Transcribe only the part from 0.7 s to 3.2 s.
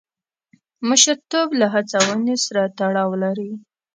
مشرتوب له هڅونې سره تړاو